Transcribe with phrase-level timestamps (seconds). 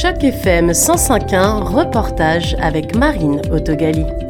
[0.00, 4.27] Choc FM 105.1, reportage avec Marine Autogali.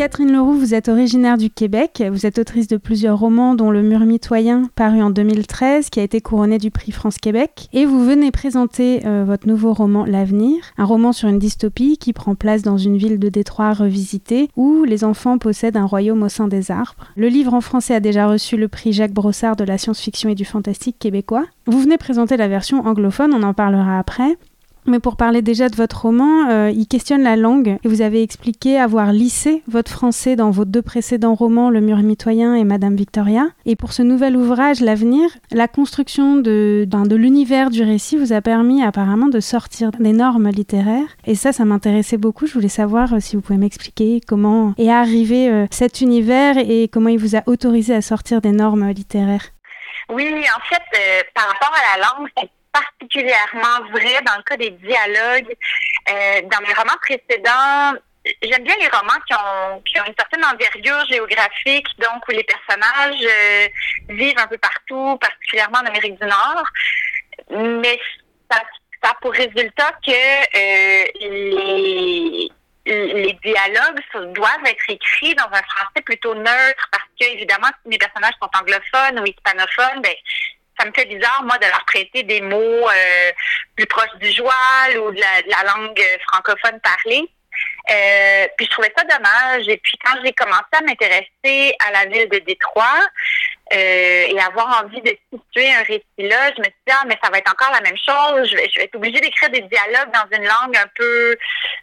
[0.00, 2.02] Catherine Leroux, vous êtes originaire du Québec.
[2.10, 6.02] Vous êtes autrice de plusieurs romans, dont Le Mur mitoyen, paru en 2013, qui a
[6.02, 7.68] été couronné du prix France-Québec.
[7.74, 12.14] Et vous venez présenter euh, votre nouveau roman L'Avenir, un roman sur une dystopie qui
[12.14, 16.30] prend place dans une ville de Détroit revisitée, où les enfants possèdent un royaume au
[16.30, 17.06] sein des arbres.
[17.14, 20.34] Le livre en français a déjà reçu le prix Jacques Brossard de la science-fiction et
[20.34, 21.44] du fantastique québécois.
[21.66, 24.38] Vous venez présenter la version anglophone, on en parlera après.
[24.86, 28.22] Mais pour parler déjà de votre roman, euh, il questionne la langue et vous avez
[28.22, 32.96] expliqué avoir lissé votre français dans vos deux précédents romans, Le mur mitoyen et Madame
[32.96, 33.48] Victoria.
[33.66, 38.82] Et pour ce nouvel ouvrage, L'avenir, la construction de, l'univers du récit vous a permis
[38.82, 41.16] apparemment de sortir des normes littéraires.
[41.26, 42.46] Et ça, ça m'intéressait beaucoup.
[42.46, 46.88] Je voulais savoir euh, si vous pouvez m'expliquer comment est arrivé euh, cet univers et
[46.88, 49.44] comment il vous a autorisé à sortir des normes littéraires.
[50.12, 55.56] Oui, en fait, par rapport à la langue, particulièrement vrai dans le cas des dialogues.
[56.08, 57.98] Euh, dans mes romans précédents,
[58.42, 62.44] j'aime bien les romans qui ont, qui ont une certaine envergure géographique, donc où les
[62.44, 63.68] personnages euh,
[64.08, 66.64] vivent un peu partout, particulièrement en Amérique du Nord.
[67.50, 67.98] Mais
[68.50, 68.62] ça,
[69.02, 72.50] ça a pour résultat que euh, les,
[73.44, 78.34] dialogues doivent être écrits dans un français plutôt neutre parce que, évidemment, si mes personnages
[78.42, 80.14] sont anglophones ou hispanophones, ben,
[80.80, 82.56] ça me fait bizarre, moi, de leur prêter des mots
[82.88, 83.32] euh,
[83.76, 87.28] plus proches du joual ou de la, langue francophone parlée.
[87.90, 89.68] Euh, puis je trouvais ça dommage.
[89.68, 93.00] Et puis quand j'ai commencé à m'intéresser à la ville de Détroit
[93.72, 97.18] euh, et avoir envie de situer un récit là, je me suis dit ah mais
[97.22, 98.48] ça va être encore la même chose.
[98.48, 101.36] Je vais, être obligée d'écrire des dialogues dans une langue un peu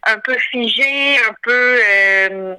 [0.03, 2.57] un peu figée, un peu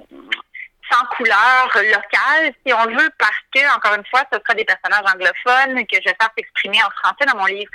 [0.91, 5.13] sans couleur locale, si on veut, parce que, encore une fois, ce sera des personnages
[5.13, 7.71] anglophones que je vais faire s'exprimer en français dans mon livre.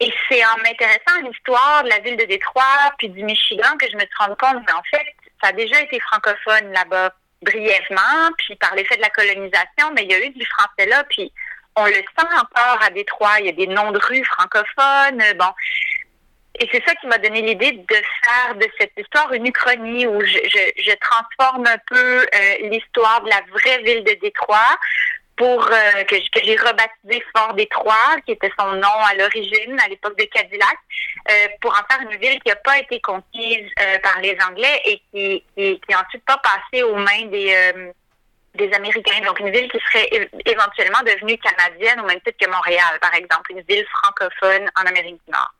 [0.00, 3.88] Et c'est en m'intéressant à l'histoire de la ville de Détroit puis du Michigan que
[3.88, 5.06] je me suis rendu compte qu'en fait,
[5.42, 10.10] ça a déjà été francophone là-bas brièvement, puis par l'effet de la colonisation, mais il
[10.10, 11.32] y a eu du français là, puis
[11.76, 13.40] on le sent encore à Détroit.
[13.40, 15.22] Il y a des noms de rues francophones.
[15.38, 15.52] Bon,
[16.58, 20.20] et c'est ça qui m'a donné l'idée de faire de cette histoire une uchronie où
[20.20, 24.78] je, je, je transforme un peu euh, l'histoire de la vraie ville de Détroit
[25.36, 29.88] pour euh, que, que j'ai rebaptisé Fort Détroit, qui était son nom à l'origine, à
[29.88, 30.76] l'époque de Cadillac,
[31.30, 33.70] euh, pour en faire une ville qui n'a pas été conquise
[34.02, 37.92] par les Anglais et qui, qui, qui ensuite pas passé aux mains des
[38.54, 39.24] des Américains.
[39.24, 43.50] Donc, une ville qui serait éventuellement devenue canadienne au même titre que Montréal, par exemple,
[43.52, 45.54] une ville francophone en Amérique du Nord.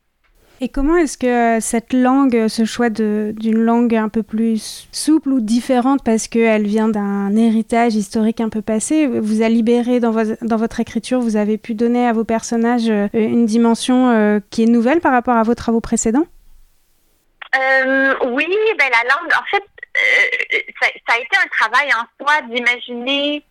[0.64, 5.40] Et comment est-ce que cette langue, ce choix d'une langue un peu plus souple ou
[5.40, 10.78] différente parce qu'elle vient d'un héritage historique un peu passé, vous a libéré dans, votre
[10.78, 15.00] écriture, vous avez pu donner à vos personnages euh, une dimension euh, qui est nouvelle
[15.00, 16.28] par rapport à vos travaux précédents?
[17.56, 18.46] Euh, Oui,
[18.78, 19.64] ben la langue, en fait,
[20.80, 23.42] ça, a été un travail en soi d'imaginer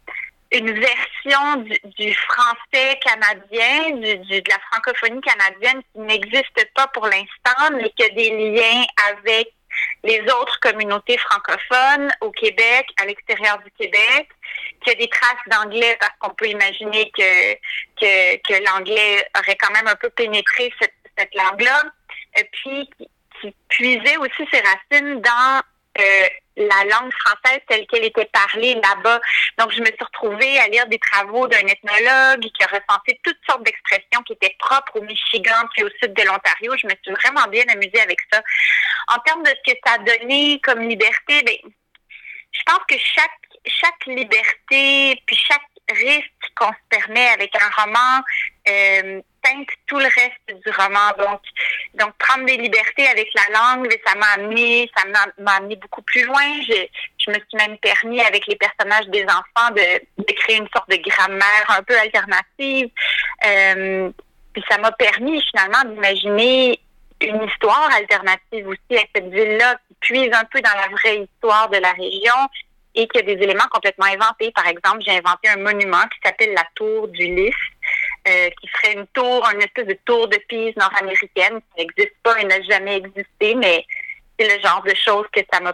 [0.51, 6.87] une version du, du français canadien, du, du, de la francophonie canadienne qui n'existe pas
[6.87, 9.53] pour l'instant, mais qui a des liens avec
[10.03, 14.27] les autres communautés francophones au Québec, à l'extérieur du Québec,
[14.83, 17.53] qui a des traces d'anglais parce qu'on peut imaginer que,
[17.99, 21.83] que, que l'anglais aurait quand même un peu pénétré cette, cette langue-là,
[22.37, 22.89] et puis
[23.39, 25.61] qui puisait aussi ses racines dans
[25.99, 29.19] euh, la langue française telle qu'elle était parlée là-bas.
[29.57, 33.39] Donc, je me suis retrouvée à lire des travaux d'un ethnologue qui a recensé toutes
[33.47, 36.75] sortes d'expressions qui étaient propres au Michigan puis au sud de l'Ontario.
[36.77, 38.41] Je me suis vraiment bien amusée avec ça.
[39.07, 41.55] En termes de ce que ça a donné comme liberté, ben,
[42.51, 43.31] je pense que chaque
[43.65, 48.23] chaque liberté puis chaque risque qu'on se permet avec un roman
[48.67, 51.11] euh, teinte tout le reste du roman.
[51.17, 51.41] Donc,
[51.95, 55.03] donc prendre des libertés avec la langue, ça m'a amené, ça
[55.39, 56.43] m'a amené beaucoup plus loin.
[56.67, 56.85] Je,
[57.17, 60.89] je me suis même permis avec les personnages des enfants de, de créer une sorte
[60.89, 62.89] de grammaire un peu alternative.
[63.45, 64.09] Euh,
[64.53, 66.79] puis ça m'a permis finalement d'imaginer
[67.21, 71.69] une histoire alternative aussi à cette ville-là qui puise un peu dans la vraie histoire
[71.69, 72.33] de la région
[72.95, 74.51] et qui a des éléments complètement inventés.
[74.51, 77.55] Par exemple, j'ai inventé un monument qui s'appelle la Tour du Lys,
[78.31, 82.39] euh, qui serait une tour, une espèce de tour de Pise nord-américaine qui n'existe pas
[82.39, 83.85] et n'a jamais existé, mais
[84.37, 85.73] c'est le genre de choses que ça m'a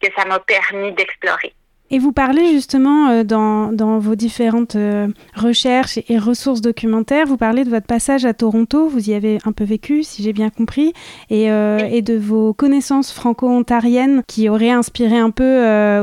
[0.00, 1.54] que ça m'a permis d'explorer.
[1.90, 7.36] Et vous parlez justement euh, dans, dans, vos différentes euh, recherches et ressources documentaires, vous
[7.36, 10.50] parlez de votre passage à Toronto, vous y avez un peu vécu, si j'ai bien
[10.50, 10.92] compris,
[11.30, 15.46] et, euh, et, de vos connaissances franco-ontariennes qui auraient inspiré un peu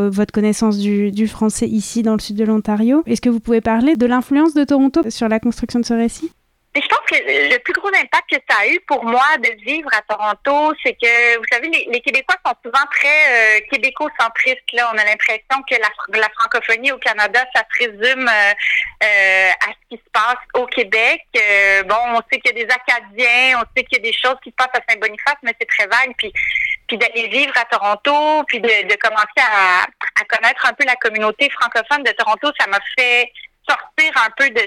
[0.08, 3.04] votre connaissance du, du, français ici dans le sud de l'Ontario.
[3.06, 6.32] Est-ce que vous pouvez parler de l'influence de Toronto sur la construction de ce récit?
[6.75, 9.50] Mais je pense que le plus gros impact que ça a eu pour moi de
[9.64, 14.72] vivre à Toronto, c'est que, vous savez, les, Québécois sont souvent très euh, québéco-centristes.
[14.74, 15.90] Là, on a l'impression que la,
[16.20, 18.54] la, francophonie au Canada, ça se résume euh,
[19.04, 21.22] euh, à ce qui se passe au Québec.
[21.86, 24.38] bon, on sait qu'il y a des Acadiens, on sait qu'il y a des choses
[24.44, 26.16] qui se passent à Saint-Boniface, mais c'est très vague.
[26.18, 26.34] Puis,
[26.88, 30.96] puis d'aller vivre à Toronto, puis de, de commencer à, à connaître un peu la
[30.96, 33.31] communauté francophone de Toronto, ça m'a fait
[33.68, 34.62] sortir un peu de,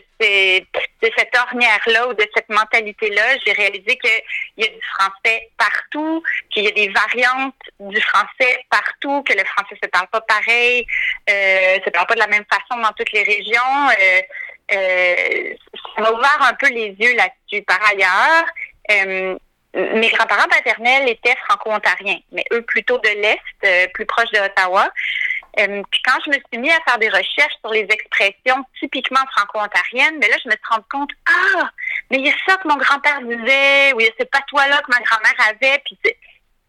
[1.16, 4.22] cette ornière-là ou de cette mentalité-là, j'ai réalisé qu'il
[4.58, 9.44] y a du français partout, qu'il y a des variantes du français partout, que le
[9.44, 10.87] français se parle pas pareil,
[11.31, 13.88] euh, se parle pas de la même façon dans toutes les régions.
[14.00, 14.22] Euh,
[14.72, 15.54] euh,
[15.94, 17.62] ça m'a ouvert un peu les yeux là-dessus.
[17.64, 18.44] Par ailleurs,
[18.90, 19.37] euh,
[19.75, 24.90] mes grands-parents paternels étaient franco-ontariens, mais eux plutôt de l'Est, plus proche de Ottawa.
[25.58, 29.25] Euh, puis quand je me suis mis à faire des recherches sur les expressions typiquement
[29.37, 31.70] franco-ontariennes, mais là, je me suis rendu compte, ah,
[32.11, 34.82] mais il y a ça que mon grand-père disait, ou il y a ce patois-là
[34.82, 35.99] que ma grand-mère avait, puis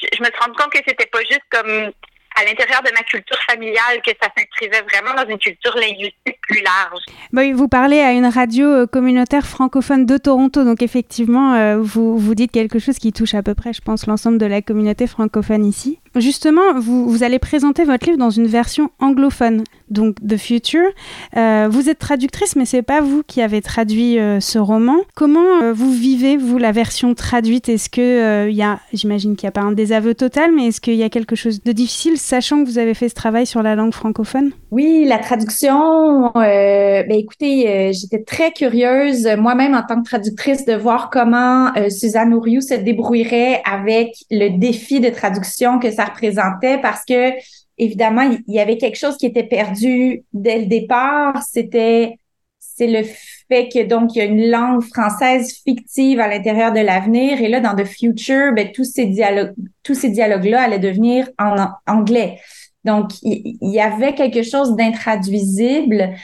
[0.01, 1.91] je me suis rendu compte que c'était pas juste comme
[2.39, 6.61] à l'intérieur de ma culture familiale que ça s'inscrivait vraiment dans une culture linguistique plus
[6.61, 7.01] large.
[7.33, 12.35] Oui, vous parlez à une radio euh, communautaire francophone de Toronto, donc effectivement, euh, vous
[12.35, 15.65] dites quelque chose qui touche à peu près, je pense, l'ensemble de la communauté francophone
[15.65, 15.99] ici.
[16.19, 20.87] Justement, vous, allez présenter votre livre dans une version anglophone, donc The Future.
[21.35, 24.97] Euh, vous êtes traductrice, mais c'est pas vous qui avez traduit euh, ce roman.
[25.15, 27.69] Comment euh, vous vivez, vous, la version traduite?
[27.69, 30.95] Est-ce que y a, j'imagine qu'il n'y a pas un désaveu total, mais est-ce qu'il
[30.95, 33.75] y a quelque chose de difficile, sachant que vous avez fait ce travail sur la
[33.75, 34.51] langue francophone?
[34.71, 36.31] Oui, la traduction.
[36.33, 42.61] ben écoutez, j'étais très curieuse moi-même en tant que traductrice de voir comment Suzanne Ouriou
[42.61, 47.33] se débrouillerait avec le défi de traduction que ça représentait parce que
[47.77, 51.41] évidemment, il y avait quelque chose qui était perdu dès le départ.
[51.43, 52.17] C'était
[52.59, 53.03] c'est le
[53.49, 57.47] fait que donc il y a une langue française fictive à l'intérieur de l'avenir et
[57.47, 61.55] là dans the future, ben tous ces dialogues tous ces dialogues là allaient devenir en
[61.87, 62.39] anglais.
[62.83, 66.15] Donc il y, avait quelque chose d'intraduisible.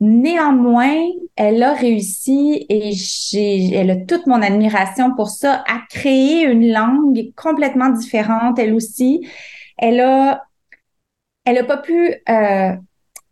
[0.00, 6.44] Néanmoins, elle a réussi et j'ai elle a toute mon admiration pour ça à créer
[6.44, 9.28] une langue complètement différente elle aussi.
[9.76, 10.42] Elle a
[11.44, 12.72] elle n'a pas pu euh,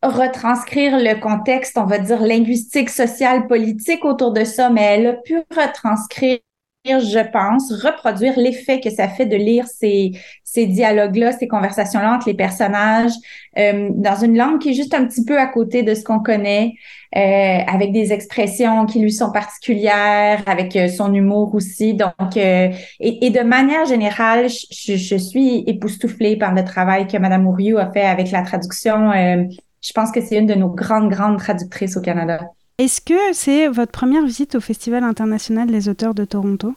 [0.03, 5.12] retranscrire le contexte, on va dire, linguistique, social, politique autour de ça, mais elle a
[5.15, 6.38] pu retranscrire
[6.85, 10.13] je pense, reproduire l'effet que ça fait de lire ces,
[10.45, 13.13] ces dialogues-là, ces conversations-là entre les personnages,
[13.59, 16.21] euh, dans une langue qui est juste un petit peu à côté de ce qu'on
[16.21, 16.75] connaît,
[17.17, 21.95] euh, avec des expressions qui lui sont particulières, avec euh, son humour aussi.
[21.95, 22.71] Donc, et,
[23.01, 27.91] et, de manière générale, je, je, suis époustouflée par le travail que Madame Ouriou a
[27.93, 29.13] fait avec la traduction.
[29.13, 32.41] je pense que c'est une de nos grandes, grandes traductrices au Canada.
[32.79, 36.75] Est-ce que c'est votre première visite au Festival international des auteurs de Toronto?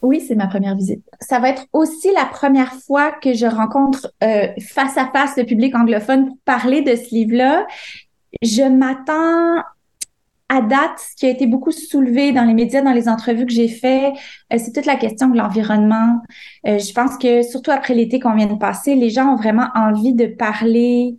[0.00, 1.02] Oui, c'est ma première visite.
[1.20, 5.44] Ça va être aussi la première fois que je rencontre euh, face à face le
[5.44, 7.66] public anglophone pour parler de ce livre-là.
[8.40, 9.62] Je m'attends
[10.48, 13.52] à date, ce qui a été beaucoup soulevé dans les médias, dans les entrevues que
[13.52, 14.12] j'ai fait,
[14.52, 16.22] euh, c'est toute la question de l'environnement.
[16.66, 19.68] Euh, je pense que surtout après l'été qu'on vient de passer, les gens ont vraiment
[19.74, 21.16] envie de parler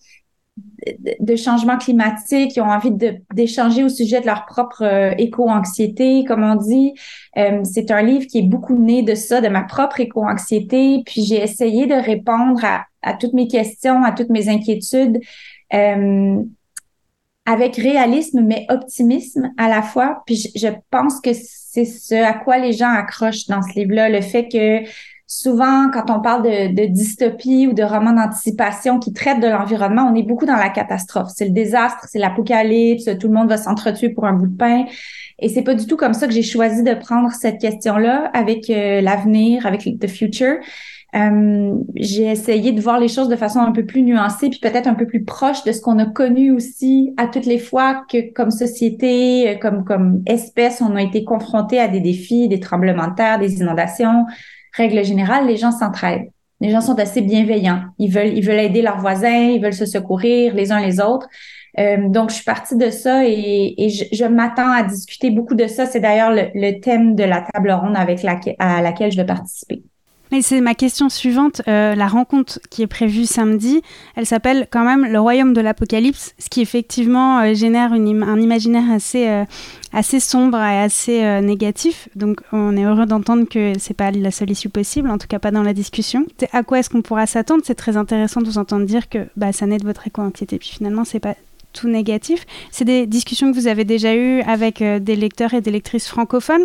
[1.20, 2.92] de changement climatique, ils ont envie
[3.34, 6.94] d'échanger au sujet de leur propre euh, éco-anxiété, comme on dit.
[7.38, 11.02] Euh, c'est un livre qui est beaucoup né de ça, de ma propre éco-anxiété.
[11.06, 15.20] Puis j'ai essayé de répondre à, toutes mes questions, à toutes mes inquiétudes,
[15.74, 16.42] euh,
[17.46, 20.24] avec réalisme, mais optimisme à la fois.
[20.26, 24.10] Puis je, je pense que c'est ce à quoi les gens accrochent dans ce livre-là,
[24.10, 24.88] le fait que
[25.28, 30.16] souvent, quand on parle de, dystopie ou de romans d'anticipation qui traitent de l'environnement, on
[30.16, 31.30] est beaucoup dans la catastrophe.
[31.36, 34.86] C'est le désastre, c'est l'apocalypse, tout le monde va s'entretuer pour un bout de pain.
[35.40, 38.70] Et c'est pas du tout comme ça que j'ai choisi de prendre cette question-là avec
[38.70, 40.56] euh, l'avenir, avec the future.
[41.16, 44.88] Euh, j'ai essayé de voir les choses de façon un peu plus nuancée, puis peut-être
[44.88, 48.34] un peu plus proche de ce qu'on a connu aussi à toutes les fois que
[48.34, 53.08] comme société, euh, comme comme espèce, on a été confronté à des défis, des tremblements
[53.08, 54.26] de terre, des inondations,
[54.78, 56.30] règle générale, les gens s'entraident.
[56.60, 57.84] Les gens sont assez bienveillants.
[58.00, 61.28] Ils veulent, ils veulent aider leurs voisins, ils veulent se secourir les uns les autres.
[61.80, 65.86] Euh, donc, je suis partie de ça et, je, m'attends à discuter beaucoup de ça.
[65.86, 68.26] C'est d'ailleurs le, thème de la table ronde avec
[68.60, 69.84] à laquelle je vais participer.
[70.32, 71.62] Mais c'est ma question suivante.
[71.68, 73.82] Euh, la rencontre qui est prévue samedi,
[74.16, 78.92] elle s'appelle quand même Le Royaume de l'Apocalypse, ce qui effectivement euh, génère un imaginaire
[78.92, 79.46] assez, euh,
[79.94, 82.10] assez sombre et assez négatif.
[82.16, 85.40] Donc on est heureux d'entendre que c'est pas la seule issue possible, en tout cas
[85.40, 86.26] pas dans la discussion.
[86.52, 87.62] À quoi est-ce qu'on pourra s'attendre?
[87.66, 90.60] C'est très intéressant de vous entendre dire que bah, ça naît de votre éco-anxiété.
[90.60, 91.36] Puis finalement, c'est pas
[91.86, 92.46] négatif.
[92.72, 96.08] C'est des discussions que vous avez déjà eues avec euh, des lecteurs et des lectrices
[96.08, 96.64] francophones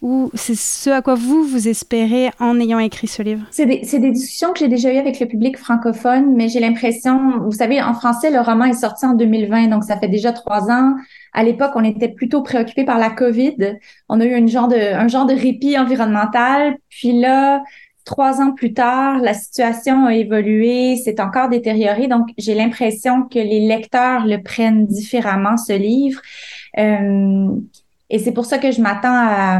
[0.00, 3.42] ou c'est ce à quoi vous, vous espérez en ayant écrit ce livre?
[3.50, 7.38] C'est des, des, discussions que j'ai déjà eues avec le public francophone, mais j'ai l'impression,
[7.40, 10.70] vous savez, en français, le roman est sorti en 2020, donc ça fait déjà trois
[10.70, 10.94] ans.
[11.32, 13.78] À l'époque, on était plutôt préoccupé par la COVID.
[14.08, 16.76] On a eu une genre de, un genre de répit environnemental.
[16.90, 17.62] Puis là,
[18.04, 22.06] trois ans plus tard, la situation a évolué, c'est encore détérioré.
[22.06, 26.20] Donc, j'ai l'impression que les lecteurs le prennent différemment, ce livre.
[26.78, 27.48] Euh,
[28.10, 29.58] et c'est pour ça que je m'attends à,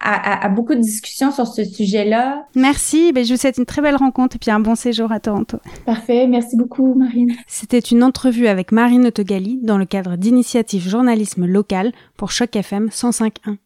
[0.00, 2.46] à, beaucoup de discussions sur ce sujet-là.
[2.56, 3.12] Merci.
[3.12, 5.58] Ben, je vous souhaite une très belle rencontre et puis un bon séjour à Toronto.
[5.84, 6.26] Parfait.
[6.26, 7.32] Merci beaucoup, Marine.
[7.46, 12.88] C'était une entrevue avec Marine Autogali dans le cadre d'initiatives journalisme local pour Choc FM
[12.88, 13.54] 105.1.